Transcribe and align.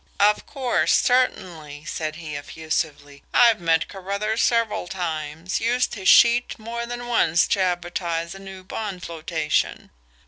"Of 0.19 0.47
course, 0.47 0.93
certainly," 0.99 1.85
said 1.85 2.15
he 2.15 2.33
effusively. 2.35 3.21
"I've 3.35 3.61
met 3.61 3.87
Carruthers 3.87 4.41
several 4.41 4.87
times 4.87 5.59
used 5.61 5.93
his 5.93 6.09
sheet 6.09 6.57
more 6.57 6.87
than 6.87 7.05
once 7.05 7.45
to 7.49 7.59
advertise 7.61 8.33
a 8.33 8.39
new 8.39 8.63
bond 8.63 9.03
flotation." 9.05 9.91